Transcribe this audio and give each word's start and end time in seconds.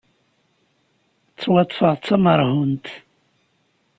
Ttwaṭṭfeɣ 1.31 1.93
d 1.95 2.01
tamerhunt. 2.07 2.87